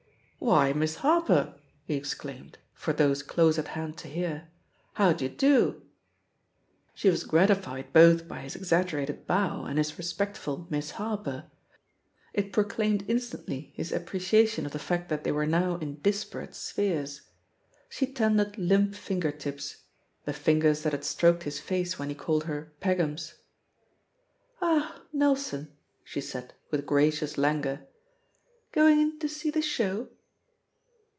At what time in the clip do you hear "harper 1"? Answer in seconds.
0.95-1.55